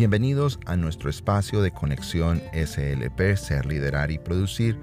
Bienvenidos 0.00 0.58
a 0.64 0.76
nuestro 0.76 1.10
espacio 1.10 1.60
de 1.60 1.72
conexión 1.72 2.40
SLP, 2.54 3.36
Ser, 3.36 3.66
Liderar 3.66 4.10
y 4.10 4.18
Producir. 4.18 4.80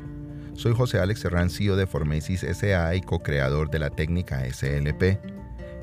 Soy 0.53 0.75
José 0.75 0.99
Alex 0.99 1.21
Serrán, 1.21 1.49
CEO 1.49 1.75
de 1.75 1.87
Formesis 1.87 2.41
SA 2.41 2.93
y 2.93 3.01
co-creador 3.01 3.71
de 3.71 3.79
la 3.79 3.89
técnica 3.89 4.45
SLP. 4.45 5.19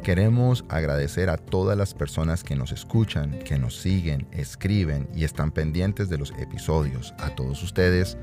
Queremos 0.04 0.64
agradecer 0.68 1.30
a 1.30 1.36
todas 1.36 1.76
las 1.76 1.94
personas 1.94 2.44
que 2.44 2.54
nos 2.54 2.70
escuchan, 2.70 3.40
que 3.40 3.58
nos 3.58 3.76
siguen, 3.76 4.28
escriben 4.30 5.08
y 5.16 5.24
están 5.24 5.50
pendientes 5.50 6.08
de 6.08 6.18
los 6.18 6.30
episodios. 6.38 7.12
A 7.18 7.30
todos 7.30 7.60
ustedes, 7.64 8.16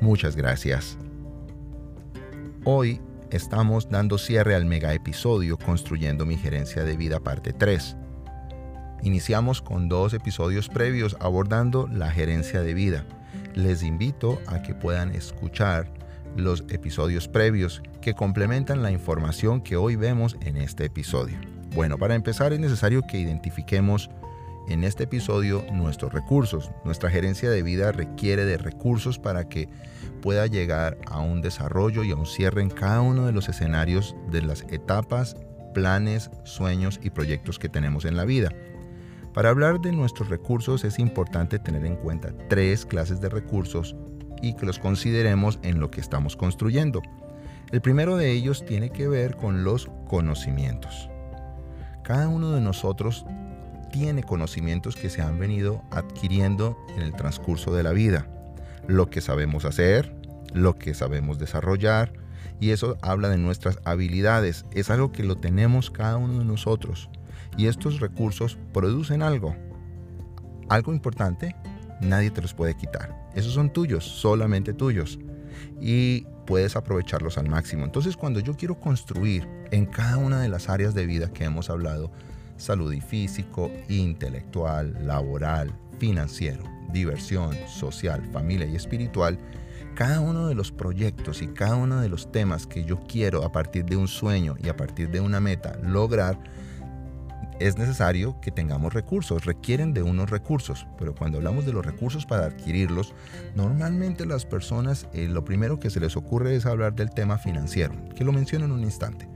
muchas 0.00 0.34
gracias. 0.34 0.96
Hoy 2.64 3.02
estamos 3.30 3.90
dando 3.90 4.16
cierre 4.16 4.54
al 4.54 4.64
mega 4.64 4.94
episodio 4.94 5.58
Construyendo 5.58 6.24
mi 6.24 6.38
gerencia 6.38 6.84
de 6.84 6.96
vida 6.96 7.20
parte 7.20 7.52
3. 7.52 7.98
Iniciamos 9.04 9.60
con 9.60 9.90
dos 9.90 10.14
episodios 10.14 10.70
previos 10.70 11.14
abordando 11.20 11.86
la 11.92 12.10
gerencia 12.10 12.62
de 12.62 12.72
vida. 12.72 13.04
Les 13.54 13.82
invito 13.82 14.40
a 14.46 14.62
que 14.62 14.74
puedan 14.74 15.14
escuchar 15.14 15.92
los 16.38 16.64
episodios 16.70 17.28
previos 17.28 17.82
que 18.00 18.14
complementan 18.14 18.82
la 18.82 18.90
información 18.90 19.60
que 19.60 19.76
hoy 19.76 19.96
vemos 19.96 20.38
en 20.40 20.56
este 20.56 20.86
episodio. 20.86 21.36
Bueno, 21.74 21.98
para 21.98 22.14
empezar 22.14 22.54
es 22.54 22.60
necesario 22.60 23.02
que 23.02 23.18
identifiquemos 23.18 24.08
en 24.68 24.84
este 24.84 25.04
episodio 25.04 25.66
nuestros 25.70 26.14
recursos. 26.14 26.70
Nuestra 26.86 27.10
gerencia 27.10 27.50
de 27.50 27.62
vida 27.62 27.92
requiere 27.92 28.46
de 28.46 28.56
recursos 28.56 29.18
para 29.18 29.50
que 29.50 29.68
pueda 30.22 30.46
llegar 30.46 30.96
a 31.08 31.20
un 31.20 31.42
desarrollo 31.42 32.04
y 32.04 32.12
a 32.12 32.16
un 32.16 32.24
cierre 32.24 32.62
en 32.62 32.70
cada 32.70 33.02
uno 33.02 33.26
de 33.26 33.32
los 33.32 33.50
escenarios 33.50 34.16
de 34.30 34.40
las 34.40 34.62
etapas, 34.70 35.36
planes, 35.74 36.30
sueños 36.44 36.98
y 37.02 37.10
proyectos 37.10 37.58
que 37.58 37.68
tenemos 37.68 38.06
en 38.06 38.16
la 38.16 38.24
vida. 38.24 38.48
Para 39.34 39.50
hablar 39.50 39.80
de 39.80 39.90
nuestros 39.90 40.28
recursos 40.28 40.84
es 40.84 41.00
importante 41.00 41.58
tener 41.58 41.84
en 41.84 41.96
cuenta 41.96 42.32
tres 42.48 42.86
clases 42.86 43.20
de 43.20 43.28
recursos 43.28 43.96
y 44.40 44.54
que 44.54 44.64
los 44.64 44.78
consideremos 44.78 45.58
en 45.62 45.80
lo 45.80 45.90
que 45.90 46.00
estamos 46.00 46.36
construyendo. 46.36 47.02
El 47.72 47.80
primero 47.80 48.16
de 48.16 48.30
ellos 48.30 48.64
tiene 48.64 48.90
que 48.90 49.08
ver 49.08 49.34
con 49.34 49.64
los 49.64 49.90
conocimientos. 50.06 51.10
Cada 52.04 52.28
uno 52.28 52.52
de 52.52 52.60
nosotros 52.60 53.26
tiene 53.90 54.22
conocimientos 54.22 54.94
que 54.94 55.10
se 55.10 55.20
han 55.20 55.40
venido 55.40 55.82
adquiriendo 55.90 56.78
en 56.94 57.02
el 57.02 57.12
transcurso 57.12 57.74
de 57.74 57.82
la 57.82 57.90
vida. 57.90 58.28
Lo 58.86 59.10
que 59.10 59.20
sabemos 59.20 59.64
hacer, 59.64 60.14
lo 60.52 60.76
que 60.76 60.94
sabemos 60.94 61.40
desarrollar, 61.40 62.12
y 62.60 62.70
eso 62.70 62.96
habla 63.02 63.28
de 63.28 63.38
nuestras 63.38 63.78
habilidades. 63.84 64.64
Es 64.72 64.90
algo 64.90 65.12
que 65.12 65.24
lo 65.24 65.36
tenemos 65.36 65.90
cada 65.90 66.16
uno 66.16 66.38
de 66.38 66.44
nosotros. 66.44 67.10
Y 67.56 67.66
estos 67.66 68.00
recursos 68.00 68.58
producen 68.72 69.22
algo. 69.22 69.56
Algo 70.68 70.92
importante, 70.92 71.54
nadie 72.00 72.30
te 72.30 72.42
los 72.42 72.54
puede 72.54 72.76
quitar. 72.76 73.28
Esos 73.34 73.54
son 73.54 73.72
tuyos, 73.72 74.04
solamente 74.04 74.72
tuyos. 74.72 75.18
Y 75.80 76.26
puedes 76.46 76.76
aprovecharlos 76.76 77.38
al 77.38 77.48
máximo. 77.48 77.84
Entonces 77.84 78.16
cuando 78.16 78.40
yo 78.40 78.54
quiero 78.54 78.78
construir 78.78 79.48
en 79.70 79.86
cada 79.86 80.16
una 80.16 80.40
de 80.40 80.48
las 80.48 80.68
áreas 80.68 80.94
de 80.94 81.06
vida 81.06 81.32
que 81.32 81.44
hemos 81.44 81.70
hablado, 81.70 82.10
salud 82.56 82.92
y 82.92 83.00
físico, 83.00 83.70
intelectual, 83.88 84.96
laboral, 85.06 85.72
financiero, 85.98 86.62
diversión, 86.92 87.56
social, 87.66 88.24
familia 88.32 88.66
y 88.66 88.76
espiritual, 88.76 89.38
cada 89.94 90.20
uno 90.20 90.48
de 90.48 90.54
los 90.54 90.72
proyectos 90.72 91.42
y 91.42 91.48
cada 91.48 91.76
uno 91.76 92.00
de 92.00 92.08
los 92.08 92.30
temas 92.32 92.66
que 92.66 92.84
yo 92.84 93.00
quiero 93.06 93.44
a 93.44 93.52
partir 93.52 93.84
de 93.84 93.96
un 93.96 94.08
sueño 94.08 94.56
y 94.62 94.68
a 94.68 94.76
partir 94.76 95.10
de 95.10 95.20
una 95.20 95.40
meta 95.40 95.78
lograr, 95.82 96.38
es 97.60 97.78
necesario 97.78 98.40
que 98.40 98.50
tengamos 98.50 98.92
recursos, 98.92 99.44
requieren 99.44 99.94
de 99.94 100.02
unos 100.02 100.30
recursos, 100.30 100.86
pero 100.98 101.14
cuando 101.14 101.38
hablamos 101.38 101.64
de 101.64 101.72
los 101.72 101.86
recursos 101.86 102.26
para 102.26 102.46
adquirirlos, 102.46 103.14
normalmente 103.54 104.26
las 104.26 104.44
personas 104.44 105.06
eh, 105.12 105.28
lo 105.28 105.44
primero 105.44 105.78
que 105.78 105.90
se 105.90 106.00
les 106.00 106.16
ocurre 106.16 106.56
es 106.56 106.66
hablar 106.66 106.94
del 106.94 107.10
tema 107.10 107.38
financiero, 107.38 107.94
que 108.16 108.24
lo 108.24 108.32
menciono 108.32 108.64
en 108.64 108.72
un 108.72 108.82
instante. 108.82 109.28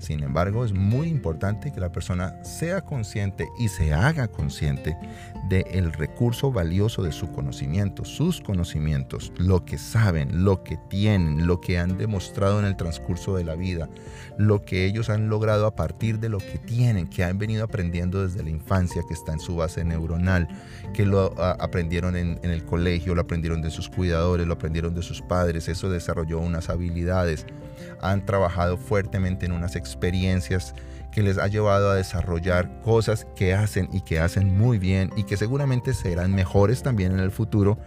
Sin 0.00 0.22
embargo, 0.22 0.64
es 0.64 0.72
muy 0.72 1.08
importante 1.08 1.72
que 1.72 1.80
la 1.80 1.92
persona 1.92 2.42
sea 2.42 2.80
consciente 2.80 3.48
y 3.58 3.68
se 3.68 3.92
haga 3.92 4.28
consciente 4.28 4.96
del 5.50 5.92
recurso 5.92 6.50
valioso 6.50 7.02
de 7.02 7.12
su 7.12 7.30
conocimiento, 7.32 8.06
sus 8.06 8.40
conocimientos, 8.40 9.30
lo 9.36 9.66
que 9.66 9.76
saben, 9.76 10.42
lo 10.42 10.64
que 10.64 10.78
tienen, 10.88 11.46
lo 11.46 11.60
que 11.60 11.78
han 11.78 11.98
demostrado 11.98 12.58
en 12.60 12.64
el 12.64 12.76
transcurso 12.76 13.36
de 13.36 13.44
la 13.44 13.56
vida, 13.56 13.90
lo 14.38 14.62
que 14.62 14.86
ellos 14.86 15.10
han 15.10 15.28
logrado 15.28 15.66
a 15.66 15.76
partir 15.76 16.18
de 16.18 16.30
lo 16.30 16.38
que 16.38 16.58
tienen, 16.58 17.06
que 17.06 17.22
han 17.22 17.36
venido 17.38 17.64
aprendiendo 17.64 18.26
desde 18.26 18.42
la 18.42 18.50
infancia, 18.50 19.02
que 19.06 19.14
está 19.14 19.34
en 19.34 19.40
su 19.40 19.56
base 19.56 19.84
neuronal, 19.84 20.48
que 20.94 21.04
lo 21.04 21.34
aprendieron 21.38 22.16
en, 22.16 22.40
en 22.42 22.50
el 22.50 22.64
colegio, 22.64 23.14
lo 23.14 23.20
aprendieron 23.20 23.60
de 23.60 23.70
sus 23.70 23.90
cuidadores, 23.90 24.46
lo 24.46 24.54
aprendieron 24.54 24.94
de 24.94 25.02
sus 25.02 25.20
padres, 25.20 25.68
eso 25.68 25.90
desarrolló 25.90 26.38
unas 26.38 26.70
habilidades 26.70 27.44
han 28.00 28.24
trabajado 28.24 28.76
fuertemente 28.76 29.46
en 29.46 29.52
unas 29.52 29.76
experiencias 29.76 29.89
que 31.12 31.22
les 31.22 31.38
ha 31.38 31.48
llevado 31.48 31.90
a 31.90 31.94
desarrollar 31.94 32.80
cosas 32.82 33.26
que 33.36 33.54
hacen 33.54 33.88
y 33.92 34.02
que 34.02 34.20
hacen 34.20 34.56
muy 34.56 34.78
bien 34.78 35.10
y 35.16 35.24
que 35.24 35.36
seguramente 35.36 35.94
serán 35.94 36.34
mejores 36.34 36.82
también 36.82 37.12
en 37.12 37.20
el 37.20 37.30
futuro. 37.30 37.78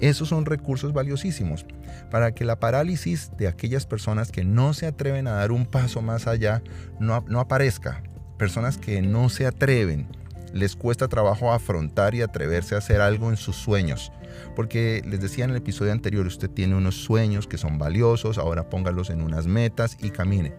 Esos 0.00 0.28
son 0.28 0.44
recursos 0.44 0.92
valiosísimos 0.92 1.66
para 2.10 2.32
que 2.32 2.44
la 2.44 2.60
parálisis 2.60 3.32
de 3.36 3.48
aquellas 3.48 3.86
personas 3.86 4.30
que 4.30 4.44
no 4.44 4.74
se 4.74 4.86
atreven 4.86 5.26
a 5.26 5.32
dar 5.32 5.52
un 5.52 5.66
paso 5.66 6.02
más 6.02 6.26
allá 6.26 6.62
no, 7.00 7.24
no 7.28 7.40
aparezca. 7.40 8.02
Personas 8.38 8.78
que 8.78 9.02
no 9.02 9.28
se 9.28 9.46
atreven, 9.46 10.06
les 10.52 10.76
cuesta 10.76 11.08
trabajo 11.08 11.52
afrontar 11.52 12.14
y 12.14 12.22
atreverse 12.22 12.76
a 12.76 12.78
hacer 12.78 13.00
algo 13.00 13.30
en 13.30 13.36
sus 13.36 13.56
sueños. 13.56 14.12
Porque 14.54 15.02
les 15.04 15.20
decía 15.20 15.44
en 15.44 15.50
el 15.50 15.56
episodio 15.56 15.90
anterior, 15.90 16.24
usted 16.26 16.48
tiene 16.48 16.76
unos 16.76 16.94
sueños 16.94 17.48
que 17.48 17.58
son 17.58 17.78
valiosos, 17.78 18.38
ahora 18.38 18.70
póngalos 18.70 19.10
en 19.10 19.22
unas 19.22 19.48
metas 19.48 19.96
y 20.00 20.10
camine 20.10 20.52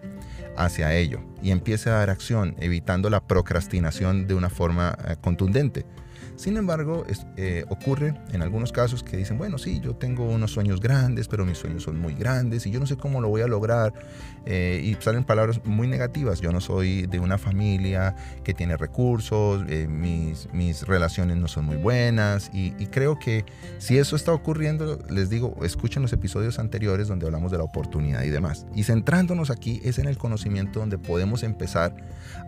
hacia 0.56 0.94
ello 0.94 1.20
y 1.42 1.50
empiece 1.50 1.90
a 1.90 1.94
dar 1.94 2.10
acción, 2.10 2.54
evitando 2.58 3.10
la 3.10 3.20
procrastinación 3.26 4.26
de 4.26 4.34
una 4.34 4.50
forma 4.50 4.96
eh, 5.06 5.16
contundente. 5.20 5.86
Sin 6.40 6.56
embargo, 6.56 7.04
eh, 7.36 7.66
ocurre 7.68 8.14
en 8.32 8.40
algunos 8.40 8.72
casos 8.72 9.02
que 9.02 9.18
dicen, 9.18 9.36
bueno, 9.36 9.58
sí, 9.58 9.78
yo 9.78 9.94
tengo 9.94 10.24
unos 10.24 10.52
sueños 10.52 10.80
grandes, 10.80 11.28
pero 11.28 11.44
mis 11.44 11.58
sueños 11.58 11.82
son 11.82 12.00
muy 12.00 12.14
grandes 12.14 12.64
y 12.64 12.70
yo 12.70 12.80
no 12.80 12.86
sé 12.86 12.96
cómo 12.96 13.20
lo 13.20 13.28
voy 13.28 13.42
a 13.42 13.46
lograr. 13.46 13.92
Eh, 14.46 14.80
y 14.82 14.94
salen 15.04 15.24
palabras 15.24 15.60
muy 15.66 15.86
negativas. 15.86 16.40
Yo 16.40 16.50
no 16.50 16.62
soy 16.62 17.02
de 17.02 17.20
una 17.20 17.36
familia 17.36 18.14
que 18.42 18.54
tiene 18.54 18.78
recursos, 18.78 19.66
eh, 19.68 19.86
mis, 19.86 20.48
mis, 20.54 20.86
relaciones 20.86 21.36
no 21.36 21.46
son 21.46 21.66
muy 21.66 21.76
buenas. 21.76 22.50
Y, 22.54 22.72
y 22.78 22.86
creo 22.86 23.18
que 23.18 23.44
si 23.76 23.98
eso 23.98 24.16
está 24.16 24.32
ocurriendo, 24.32 24.98
les 25.10 25.28
digo, 25.28 25.54
escuchen 25.62 26.00
los 26.00 26.14
episodios 26.14 26.58
anteriores 26.58 27.06
donde 27.06 27.26
hablamos 27.26 27.52
de 27.52 27.58
la 27.58 27.64
oportunidad 27.64 28.22
y 28.22 28.30
demás. 28.30 28.64
Y 28.74 28.84
centrándonos 28.84 29.50
aquí 29.50 29.82
es 29.84 29.98
en 29.98 30.08
el 30.08 30.16
conocimiento 30.16 30.80
donde 30.80 30.96
podemos 30.96 31.42
empezar 31.42 31.94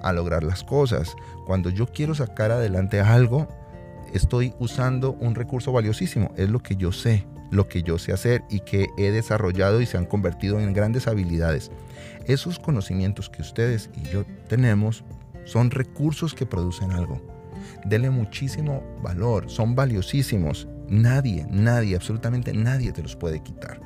a 0.02 0.14
lograr 0.14 0.44
las 0.44 0.64
cosas. 0.64 1.14
Cuando 1.44 1.68
yo 1.68 1.88
quiero 1.88 2.14
sacar 2.14 2.52
adelante 2.52 2.98
algo, 2.98 3.48
estoy 4.12 4.54
usando 4.58 5.12
un 5.12 5.34
recurso 5.34 5.72
valiosísimo, 5.72 6.32
es 6.36 6.48
lo 6.50 6.62
que 6.62 6.76
yo 6.76 6.92
sé, 6.92 7.26
lo 7.50 7.68
que 7.68 7.82
yo 7.82 7.98
sé 7.98 8.12
hacer 8.12 8.44
y 8.50 8.60
que 8.60 8.88
he 8.96 9.10
desarrollado 9.10 9.80
y 9.80 9.86
se 9.86 9.98
han 9.98 10.06
convertido 10.06 10.60
en 10.60 10.72
grandes 10.72 11.06
habilidades. 11.06 11.70
Esos 12.26 12.58
conocimientos 12.58 13.28
que 13.28 13.42
ustedes 13.42 13.90
y 13.96 14.08
yo 14.10 14.24
tenemos 14.48 15.04
son 15.44 15.70
recursos 15.70 16.34
que 16.34 16.46
producen 16.46 16.92
algo. 16.92 17.20
Dele 17.84 18.10
muchísimo 18.10 18.82
valor, 19.02 19.50
son 19.50 19.74
valiosísimos. 19.74 20.68
Nadie, 20.88 21.46
nadie, 21.50 21.96
absolutamente 21.96 22.52
nadie 22.52 22.92
te 22.92 23.02
los 23.02 23.16
puede 23.16 23.42
quitar. 23.42 23.80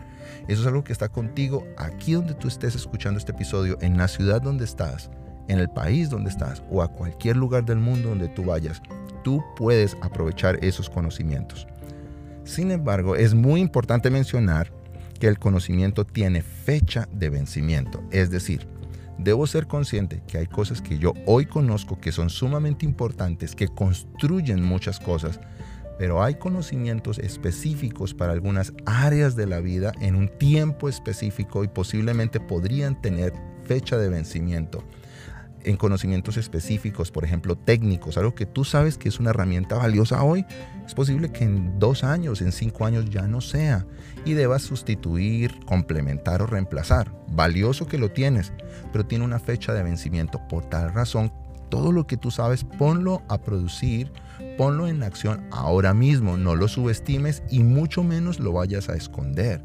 Eso 0.48 0.60
es 0.60 0.66
algo 0.66 0.84
que 0.84 0.92
está 0.92 1.08
contigo 1.08 1.66
aquí 1.76 2.12
donde 2.12 2.34
tú 2.34 2.48
estés 2.48 2.74
escuchando 2.74 3.18
este 3.18 3.32
episodio, 3.32 3.78
en 3.80 3.96
la 3.96 4.08
ciudad 4.08 4.40
donde 4.40 4.64
estás, 4.64 5.10
en 5.48 5.58
el 5.58 5.68
país 5.68 6.10
donde 6.10 6.30
estás 6.30 6.62
o 6.70 6.82
a 6.82 6.88
cualquier 6.88 7.36
lugar 7.36 7.64
del 7.64 7.78
mundo 7.78 8.10
donde 8.10 8.28
tú 8.28 8.44
vayas 8.44 8.82
tú 9.26 9.42
puedes 9.56 9.96
aprovechar 10.02 10.64
esos 10.64 10.88
conocimientos. 10.88 11.66
Sin 12.44 12.70
embargo, 12.70 13.16
es 13.16 13.34
muy 13.34 13.60
importante 13.60 14.08
mencionar 14.08 14.70
que 15.18 15.26
el 15.26 15.40
conocimiento 15.40 16.06
tiene 16.06 16.42
fecha 16.42 17.08
de 17.10 17.28
vencimiento, 17.28 18.04
es 18.12 18.30
decir, 18.30 18.68
debo 19.18 19.48
ser 19.48 19.66
consciente 19.66 20.22
que 20.28 20.38
hay 20.38 20.46
cosas 20.46 20.80
que 20.80 21.00
yo 21.00 21.12
hoy 21.26 21.44
conozco 21.46 21.98
que 21.98 22.12
son 22.12 22.30
sumamente 22.30 22.86
importantes, 22.86 23.56
que 23.56 23.66
construyen 23.66 24.62
muchas 24.62 25.00
cosas, 25.00 25.40
pero 25.98 26.22
hay 26.22 26.36
conocimientos 26.36 27.18
específicos 27.18 28.14
para 28.14 28.32
algunas 28.32 28.74
áreas 28.84 29.34
de 29.34 29.48
la 29.48 29.58
vida 29.58 29.90
en 30.00 30.14
un 30.14 30.28
tiempo 30.28 30.88
específico 30.88 31.64
y 31.64 31.68
posiblemente 31.68 32.38
podrían 32.38 33.02
tener 33.02 33.32
fecha 33.64 33.98
de 33.98 34.08
vencimiento 34.08 34.84
en 35.66 35.76
conocimientos 35.76 36.36
específicos, 36.36 37.10
por 37.10 37.24
ejemplo, 37.24 37.56
técnicos, 37.56 38.16
algo 38.16 38.34
que 38.34 38.46
tú 38.46 38.64
sabes 38.64 38.96
que 38.96 39.08
es 39.08 39.18
una 39.18 39.30
herramienta 39.30 39.76
valiosa 39.76 40.22
hoy, 40.22 40.46
es 40.86 40.94
posible 40.94 41.32
que 41.32 41.44
en 41.44 41.78
dos 41.78 42.04
años, 42.04 42.40
en 42.40 42.52
cinco 42.52 42.86
años 42.86 43.10
ya 43.10 43.26
no 43.26 43.40
sea 43.40 43.84
y 44.24 44.34
debas 44.34 44.62
sustituir, 44.62 45.58
complementar 45.66 46.40
o 46.40 46.46
reemplazar. 46.46 47.12
Valioso 47.28 47.86
que 47.86 47.98
lo 47.98 48.12
tienes, 48.12 48.52
pero 48.92 49.04
tiene 49.04 49.24
una 49.24 49.40
fecha 49.40 49.74
de 49.74 49.82
vencimiento. 49.82 50.40
Por 50.48 50.64
tal 50.66 50.92
razón, 50.94 51.32
todo 51.68 51.90
lo 51.90 52.06
que 52.06 52.16
tú 52.16 52.30
sabes, 52.30 52.62
ponlo 52.62 53.22
a 53.28 53.38
producir, 53.38 54.12
ponlo 54.56 54.86
en 54.86 55.02
acción 55.02 55.46
ahora 55.50 55.94
mismo, 55.94 56.36
no 56.36 56.54
lo 56.54 56.68
subestimes 56.68 57.42
y 57.50 57.64
mucho 57.64 58.04
menos 58.04 58.38
lo 58.38 58.52
vayas 58.52 58.88
a 58.88 58.94
esconder, 58.94 59.60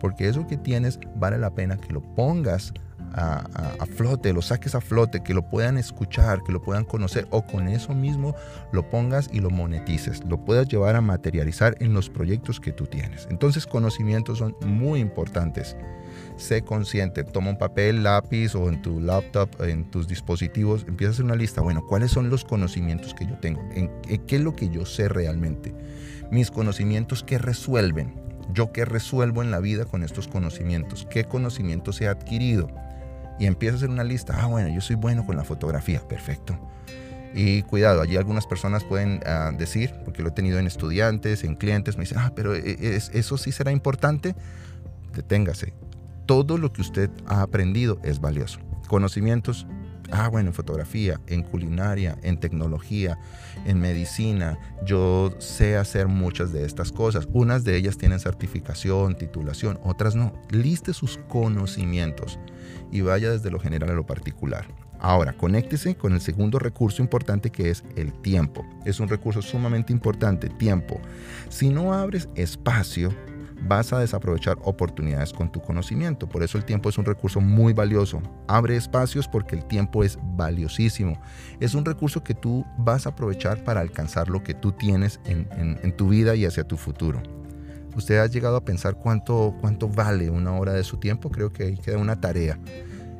porque 0.00 0.28
eso 0.28 0.46
que 0.46 0.58
tienes 0.58 0.98
vale 1.16 1.38
la 1.38 1.54
pena 1.54 1.78
que 1.78 1.94
lo 1.94 2.02
pongas 2.02 2.74
a, 3.14 3.86
flote, 3.86 4.32
lo 4.32 4.42
saques 4.42 4.74
a 4.74 4.80
flote, 4.80 5.22
que 5.22 5.34
lo 5.34 5.48
puedan 5.48 5.78
escuchar, 5.78 6.42
que 6.42 6.52
lo 6.52 6.62
puedan 6.62 6.84
conocer 6.84 7.26
o 7.30 7.46
con 7.46 7.68
eso 7.68 7.94
mismo 7.94 8.34
lo 8.72 8.88
pongas 8.88 9.28
y 9.32 9.40
lo 9.40 9.50
monetices, 9.50 10.22
lo 10.24 10.44
puedas 10.44 10.68
llevar 10.68 10.96
a 10.96 11.00
materializar 11.00 11.76
en 11.80 11.94
los 11.94 12.10
proyectos 12.10 12.60
que 12.60 12.72
tú 12.72 12.86
tienes. 12.86 13.26
Entonces 13.30 13.66
conocimientos 13.66 14.38
son 14.38 14.54
muy 14.64 15.00
importantes. 15.00 15.76
Sé 16.36 16.62
consciente, 16.62 17.24
toma 17.24 17.50
un 17.50 17.58
papel, 17.58 18.02
lápiz 18.02 18.54
o 18.54 18.68
en 18.68 18.82
tu 18.82 19.00
laptop, 19.00 19.48
en 19.62 19.90
tus 19.90 20.06
dispositivos, 20.06 20.84
empieza 20.86 21.10
a 21.10 21.12
hacer 21.12 21.24
una 21.24 21.36
lista. 21.36 21.62
Bueno, 21.62 21.86
¿cuáles 21.86 22.10
son 22.10 22.28
los 22.28 22.44
conocimientos 22.44 23.14
que 23.14 23.26
yo 23.26 23.38
tengo? 23.38 23.62
¿En, 23.72 23.90
¿Qué 24.26 24.36
es 24.36 24.42
lo 24.42 24.54
que 24.54 24.68
yo 24.68 24.84
sé 24.84 25.08
realmente? 25.08 25.74
Mis 26.30 26.50
conocimientos 26.50 27.22
que 27.22 27.38
resuelven. 27.38 28.14
Yo 28.52 28.70
qué 28.72 28.84
resuelvo 28.84 29.42
en 29.42 29.50
la 29.50 29.60
vida 29.60 29.86
con 29.86 30.02
estos 30.02 30.28
conocimientos. 30.28 31.06
¿Qué 31.10 31.24
conocimientos 31.24 32.00
he 32.00 32.08
adquirido? 32.08 32.68
Y 33.38 33.46
empieza 33.46 33.74
a 33.74 33.76
hacer 33.78 33.90
una 33.90 34.04
lista. 34.04 34.34
Ah, 34.38 34.46
bueno, 34.46 34.68
yo 34.68 34.80
soy 34.80 34.96
bueno 34.96 35.26
con 35.26 35.36
la 35.36 35.44
fotografía, 35.44 36.00
perfecto. 36.06 36.58
Y 37.34 37.62
cuidado, 37.62 38.00
allí 38.00 38.16
algunas 38.16 38.46
personas 38.46 38.84
pueden 38.84 39.20
ah, 39.26 39.52
decir, 39.56 39.94
porque 40.04 40.22
lo 40.22 40.30
he 40.30 40.32
tenido 40.32 40.58
en 40.58 40.66
estudiantes, 40.66 41.44
en 41.44 41.54
clientes, 41.54 41.96
me 41.96 42.04
dicen, 42.04 42.18
ah, 42.18 42.32
pero 42.34 42.54
eh, 42.54 42.98
eso 43.12 43.36
sí 43.36 43.52
será 43.52 43.72
importante. 43.72 44.34
Deténgase. 45.14 45.74
Todo 46.24 46.58
lo 46.58 46.72
que 46.72 46.80
usted 46.80 47.10
ha 47.26 47.42
aprendido 47.42 47.98
es 48.02 48.20
valioso. 48.20 48.58
Conocimientos, 48.88 49.66
ah, 50.10 50.28
bueno, 50.28 50.50
en 50.50 50.54
fotografía, 50.54 51.20
en 51.26 51.42
culinaria, 51.42 52.16
en 52.22 52.38
tecnología, 52.38 53.18
en 53.64 53.80
medicina. 53.80 54.58
Yo 54.84 55.34
sé 55.38 55.76
hacer 55.76 56.08
muchas 56.08 56.52
de 56.52 56.64
estas 56.64 56.92
cosas. 56.92 57.28
Unas 57.32 57.64
de 57.64 57.76
ellas 57.76 57.98
tienen 57.98 58.20
certificación, 58.20 59.16
titulación, 59.16 59.78
otras 59.82 60.14
no. 60.14 60.32
Liste 60.50 60.92
sus 60.92 61.18
conocimientos 61.28 62.38
y 62.90 63.00
vaya 63.00 63.30
desde 63.30 63.50
lo 63.50 63.58
general 63.58 63.90
a 63.90 63.94
lo 63.94 64.06
particular. 64.06 64.66
Ahora, 64.98 65.34
conéctese 65.34 65.94
con 65.94 66.14
el 66.14 66.20
segundo 66.20 66.58
recurso 66.58 67.02
importante 67.02 67.50
que 67.50 67.70
es 67.70 67.84
el 67.96 68.12
tiempo. 68.12 68.64
Es 68.84 68.98
un 68.98 69.08
recurso 69.08 69.42
sumamente 69.42 69.92
importante, 69.92 70.48
tiempo. 70.48 71.00
Si 71.48 71.68
no 71.68 71.92
abres 71.92 72.28
espacio, 72.34 73.14
vas 73.62 73.92
a 73.92 73.98
desaprovechar 73.98 74.58
oportunidades 74.62 75.32
con 75.32 75.50
tu 75.50 75.60
conocimiento. 75.60 76.28
Por 76.28 76.42
eso 76.42 76.58
el 76.58 76.64
tiempo 76.64 76.88
es 76.88 76.98
un 76.98 77.04
recurso 77.04 77.40
muy 77.40 77.72
valioso. 77.72 78.20
Abre 78.46 78.76
espacios 78.76 79.28
porque 79.28 79.56
el 79.56 79.64
tiempo 79.64 80.04
es 80.04 80.18
valiosísimo. 80.36 81.20
Es 81.60 81.74
un 81.74 81.84
recurso 81.84 82.22
que 82.22 82.34
tú 82.34 82.64
vas 82.78 83.06
a 83.06 83.10
aprovechar 83.10 83.64
para 83.64 83.80
alcanzar 83.80 84.28
lo 84.28 84.42
que 84.42 84.54
tú 84.54 84.72
tienes 84.72 85.20
en, 85.24 85.46
tu 85.96 86.08
vida 86.08 86.34
y 86.34 86.44
hacia 86.44 86.64
tu 86.64 86.76
futuro. 86.76 87.22
¿Usted 87.96 88.18
ha 88.18 88.26
llegado 88.26 88.56
a 88.56 88.64
pensar 88.64 88.96
cuánto, 88.96 89.54
cuánto 89.60 89.88
vale 89.88 90.28
una 90.28 90.52
hora 90.52 90.72
de 90.72 90.84
su 90.84 90.98
tiempo? 90.98 91.30
Creo 91.30 91.52
que 91.52 91.64
ahí 91.64 91.76
queda 91.78 91.96
una 91.96 92.20
tarea. 92.20 92.58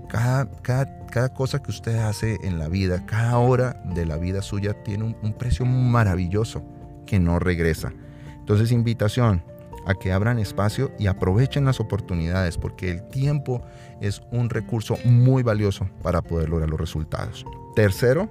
Cada, 0.08 0.50
cada, 0.62 1.32
cosa 1.32 1.62
que 1.62 1.70
usted 1.70 1.96
hace 1.96 2.38
en 2.42 2.58
la 2.58 2.68
vida, 2.68 3.06
cada 3.06 3.38
hora 3.38 3.82
de 3.94 4.04
la 4.04 4.18
vida 4.18 4.42
suya 4.42 4.74
tiene 4.84 5.04
un, 5.04 5.16
un 5.22 5.32
precio 5.32 5.64
maravilloso 5.64 6.62
que 7.06 7.18
no 7.18 7.38
regresa. 7.38 7.92
Entonces, 8.38 8.70
invitación 8.70 9.42
a 9.86 9.94
que 9.94 10.12
abran 10.12 10.38
espacio 10.38 10.92
y 10.98 11.06
aprovechen 11.06 11.64
las 11.64 11.80
oportunidades, 11.80 12.58
porque 12.58 12.90
el 12.90 13.02
tiempo 13.08 13.62
es 14.00 14.20
un 14.30 14.50
recurso 14.50 14.98
muy 15.04 15.42
valioso 15.42 15.88
para 16.02 16.22
poder 16.22 16.48
lograr 16.48 16.68
los 16.68 16.80
resultados. 16.80 17.44
Tercero, 17.74 18.28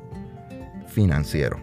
financiero. 0.87 1.57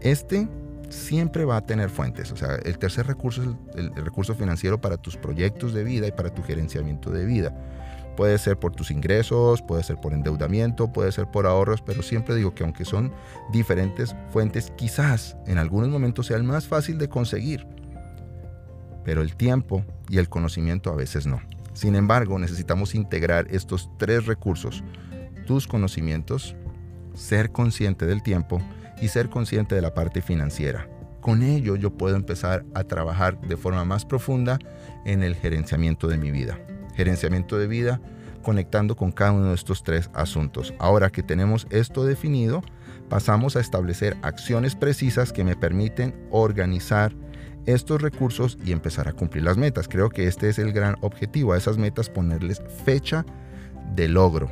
Este 0.00 0.48
siempre 0.88 1.44
va 1.44 1.56
a 1.56 1.66
tener 1.66 1.90
fuentes. 1.90 2.30
O 2.32 2.36
sea, 2.36 2.56
el 2.64 2.78
tercer 2.78 3.06
recurso 3.06 3.42
es 3.42 3.48
el, 3.76 3.94
recurso 3.96 4.34
financiero 4.34 4.80
para 4.80 4.96
tus 4.96 5.16
proyectos 5.16 5.72
de 5.72 5.84
vida 5.84 6.06
y 6.06 6.12
para 6.12 6.32
tu 6.32 6.42
gerenciamiento 6.42 7.10
de 7.10 7.24
vida. 7.24 7.54
Puede 8.16 8.38
ser 8.38 8.58
por 8.58 8.72
tus 8.72 8.90
ingresos, 8.90 9.60
puede 9.60 9.82
ser 9.82 9.96
por 9.96 10.14
endeudamiento, 10.14 10.90
puede 10.90 11.12
ser 11.12 11.26
por 11.26 11.46
ahorros, 11.46 11.82
pero 11.82 12.02
siempre 12.02 12.34
digo 12.34 12.54
que 12.54 12.64
aunque 12.64 12.86
son 12.86 13.12
diferentes 13.52 14.16
fuentes, 14.30 14.72
quizás 14.76 15.36
en 15.46 15.58
algunos 15.58 15.90
momentos 15.90 16.26
sea 16.26 16.38
el 16.38 16.44
más 16.44 16.66
fácil 16.66 16.96
de 16.98 17.08
conseguir. 17.08 17.66
Pero 19.06 19.22
el 19.22 19.36
tiempo 19.36 19.84
y 20.08 20.18
el 20.18 20.28
conocimiento 20.28 20.90
a 20.90 20.96
veces 20.96 21.26
no. 21.26 21.40
Sin 21.74 21.94
embargo, 21.94 22.40
necesitamos 22.40 22.96
integrar 22.96 23.46
estos 23.50 23.88
tres 23.98 24.26
recursos. 24.26 24.82
Tus 25.46 25.68
conocimientos, 25.68 26.56
ser 27.14 27.52
consciente 27.52 28.04
del 28.04 28.24
tiempo 28.24 28.60
y 29.00 29.06
ser 29.06 29.30
consciente 29.30 29.76
de 29.76 29.82
la 29.82 29.94
parte 29.94 30.22
financiera. 30.22 30.88
Con 31.20 31.44
ello 31.44 31.76
yo 31.76 31.92
puedo 31.96 32.16
empezar 32.16 32.64
a 32.74 32.82
trabajar 32.82 33.40
de 33.40 33.56
forma 33.56 33.84
más 33.84 34.04
profunda 34.04 34.58
en 35.04 35.22
el 35.22 35.36
gerenciamiento 35.36 36.08
de 36.08 36.18
mi 36.18 36.32
vida. 36.32 36.58
Gerenciamiento 36.96 37.58
de 37.58 37.68
vida 37.68 38.00
conectando 38.42 38.96
con 38.96 39.12
cada 39.12 39.32
uno 39.32 39.48
de 39.48 39.54
estos 39.54 39.84
tres 39.84 40.10
asuntos. 40.14 40.74
Ahora 40.80 41.10
que 41.10 41.22
tenemos 41.22 41.68
esto 41.70 42.04
definido, 42.04 42.62
pasamos 43.08 43.54
a 43.54 43.60
establecer 43.60 44.16
acciones 44.22 44.74
precisas 44.74 45.32
que 45.32 45.44
me 45.44 45.54
permiten 45.54 46.14
organizar 46.30 47.12
estos 47.66 48.00
recursos 48.00 48.58
y 48.64 48.72
empezar 48.72 49.08
a 49.08 49.12
cumplir 49.12 49.44
las 49.44 49.56
metas. 49.56 49.88
Creo 49.88 50.08
que 50.08 50.26
este 50.26 50.48
es 50.48 50.58
el 50.58 50.72
gran 50.72 50.96
objetivo, 51.00 51.52
a 51.52 51.58
esas 51.58 51.78
metas 51.78 52.08
ponerles 52.08 52.62
fecha 52.84 53.24
de 53.94 54.08
logro. 54.08 54.48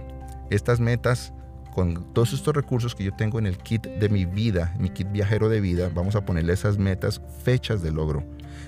Estas 0.50 0.80
metas 0.80 1.32
con 1.74 2.12
todos 2.12 2.32
estos 2.32 2.54
recursos 2.54 2.94
que 2.94 3.04
yo 3.04 3.12
tengo 3.14 3.38
en 3.38 3.46
el 3.46 3.58
kit 3.58 3.86
de 3.86 4.08
mi 4.08 4.24
vida, 4.24 4.74
mi 4.78 4.90
kit 4.90 5.10
viajero 5.10 5.48
de 5.48 5.60
vida, 5.60 5.90
vamos 5.92 6.14
a 6.14 6.24
ponerle 6.24 6.52
esas 6.52 6.78
metas, 6.78 7.20
fechas 7.42 7.82
de 7.82 7.90
logro, 7.90 8.24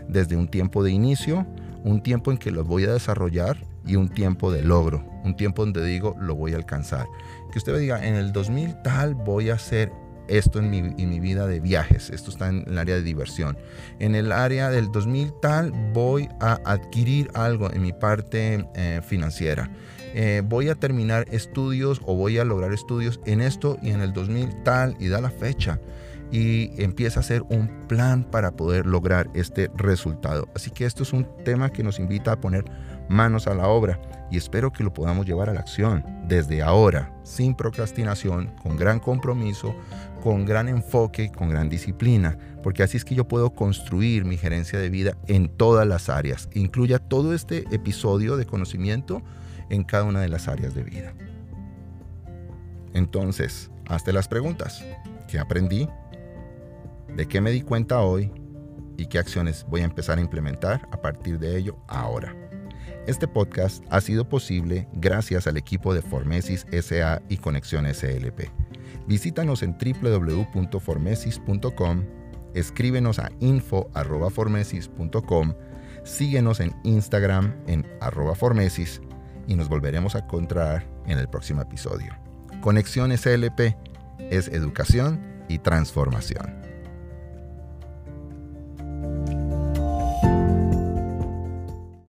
desde 0.08 0.36
un 0.36 0.48
tiempo 0.48 0.82
de 0.82 0.90
inicio, 0.90 1.46
un 1.84 2.02
tiempo 2.02 2.32
en 2.32 2.38
que 2.38 2.50
lo 2.50 2.64
voy 2.64 2.84
a 2.84 2.92
desarrollar 2.92 3.58
y 3.86 3.94
un 3.94 4.08
tiempo 4.08 4.50
de 4.50 4.62
logro, 4.62 5.04
un 5.24 5.36
tiempo 5.36 5.64
donde 5.64 5.84
digo 5.84 6.16
lo 6.20 6.34
voy 6.34 6.54
a 6.54 6.56
alcanzar. 6.56 7.06
Que 7.52 7.58
usted 7.58 7.72
me 7.72 7.78
diga, 7.78 8.04
en 8.04 8.14
el 8.14 8.32
2000 8.32 8.82
tal 8.82 9.14
voy 9.14 9.50
a 9.50 9.54
hacer 9.54 9.92
esto 10.28 10.58
en 10.58 10.70
mi, 10.70 10.78
en 10.78 11.10
mi, 11.10 11.20
vida 11.20 11.46
de 11.46 11.60
viajes, 11.60 12.10
esto 12.10 12.30
está 12.30 12.48
en 12.48 12.64
el 12.66 12.78
área 12.78 12.96
de 12.96 13.02
diversión. 13.02 13.56
En 13.98 14.14
el 14.14 14.32
área 14.32 14.70
del 14.70 14.90
2000 14.92 15.32
tal 15.40 15.72
voy 15.92 16.28
a 16.40 16.60
adquirir 16.64 17.30
algo 17.34 17.70
en 17.72 17.82
mi 17.82 17.92
parte 17.92 18.66
eh, 18.74 19.00
financiera. 19.06 19.70
Eh, 20.14 20.42
voy 20.44 20.68
a 20.68 20.74
terminar 20.74 21.26
estudios 21.30 22.00
o 22.06 22.14
voy 22.14 22.38
a 22.38 22.44
lograr 22.44 22.72
estudios 22.72 23.20
en 23.26 23.40
esto 23.40 23.76
y 23.82 23.90
en 23.90 24.00
el 24.00 24.12
2000 24.12 24.62
tal 24.62 24.96
y 24.98 25.08
da 25.08 25.20
la 25.20 25.30
fecha 25.30 25.78
y 26.30 26.70
empieza 26.82 27.20
a 27.20 27.22
hacer 27.22 27.42
un 27.48 27.68
plan 27.86 28.24
para 28.24 28.52
poder 28.52 28.86
lograr 28.86 29.28
este 29.34 29.70
resultado. 29.76 30.48
Así 30.54 30.70
que 30.70 30.84
esto 30.84 31.02
es 31.02 31.12
un 31.12 31.26
tema 31.44 31.70
que 31.70 31.82
nos 31.82 31.98
invita 31.98 32.32
a 32.32 32.40
poner 32.40 32.64
manos 33.08 33.46
a 33.46 33.54
la 33.54 33.68
obra 33.68 34.00
y 34.30 34.36
espero 34.36 34.72
que 34.72 34.84
lo 34.84 34.92
podamos 34.92 35.26
llevar 35.26 35.48
a 35.48 35.54
la 35.54 35.60
acción 35.60 36.04
desde 36.26 36.62
ahora, 36.62 37.12
sin 37.22 37.54
procrastinación, 37.54 38.52
con 38.62 38.76
gran 38.76 38.98
compromiso, 38.98 39.74
con 40.22 40.44
gran 40.44 40.68
enfoque, 40.68 41.30
con 41.30 41.48
gran 41.48 41.68
disciplina, 41.68 42.36
porque 42.62 42.82
así 42.82 42.96
es 42.96 43.04
que 43.04 43.14
yo 43.14 43.28
puedo 43.28 43.50
construir 43.50 44.24
mi 44.24 44.36
gerencia 44.36 44.78
de 44.78 44.90
vida 44.90 45.16
en 45.28 45.48
todas 45.48 45.86
las 45.86 46.08
áreas. 46.08 46.48
Incluya 46.54 46.98
todo 46.98 47.34
este 47.34 47.64
episodio 47.70 48.36
de 48.36 48.46
conocimiento 48.46 49.22
en 49.70 49.84
cada 49.84 50.04
una 50.04 50.20
de 50.20 50.28
las 50.28 50.48
áreas 50.48 50.74
de 50.74 50.82
vida. 50.82 51.14
Entonces, 52.92 53.70
hazte 53.88 54.12
las 54.12 54.26
preguntas. 54.26 54.84
¿Qué 55.28 55.38
aprendí? 55.38 55.88
¿De 57.14 57.26
qué 57.26 57.40
me 57.40 57.50
di 57.50 57.62
cuenta 57.62 58.00
hoy? 58.00 58.32
¿Y 58.96 59.06
qué 59.06 59.18
acciones 59.18 59.64
voy 59.68 59.82
a 59.82 59.84
empezar 59.84 60.18
a 60.18 60.22
implementar 60.22 60.88
a 60.90 61.00
partir 61.00 61.38
de 61.38 61.56
ello 61.56 61.76
ahora? 61.86 62.34
Este 63.06 63.26
podcast 63.28 63.84
ha 63.88 64.00
sido 64.00 64.28
posible 64.28 64.88
gracias 64.94 65.46
al 65.46 65.56
equipo 65.56 65.94
de 65.94 66.02
Formesis 66.02 66.66
SA 66.72 67.22
y 67.28 67.36
Conexión 67.36 67.86
SLP. 67.86 68.50
Visítanos 69.06 69.62
en 69.62 69.76
www.formesis.com, 69.78 72.04
escríbenos 72.54 73.20
a 73.20 73.30
info.formesis.com, 73.38 75.54
síguenos 76.02 76.58
en 76.58 76.74
Instagram 76.82 77.54
en 77.68 77.86
formesis 78.34 79.00
y 79.46 79.54
nos 79.54 79.68
volveremos 79.68 80.16
a 80.16 80.20
encontrar 80.20 80.84
en 81.06 81.20
el 81.20 81.28
próximo 81.28 81.62
episodio. 81.62 82.12
Conexión 82.60 83.16
SLP 83.16 83.76
es 84.18 84.48
educación 84.48 85.44
y 85.48 85.58
transformación. 85.58 86.65